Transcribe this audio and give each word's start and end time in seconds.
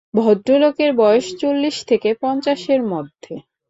ভদ্রলোকের 0.13 0.91
বয়স 0.93 1.27
চল্লিশ 1.39 1.75
থেকে 1.87 2.09
পঞ্চাশের 2.21 2.81
মধ্যে। 2.83 3.33